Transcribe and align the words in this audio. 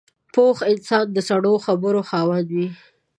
پوخ 0.33 0.57
انسان 0.71 1.05
د 1.13 1.17
سړو 1.29 1.53
خبرو 1.65 2.01
خاوند 2.09 2.47
وي 2.55 2.67